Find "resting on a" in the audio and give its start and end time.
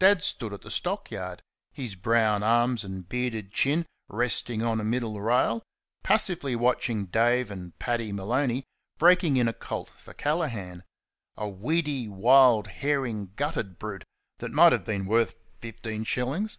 4.08-4.84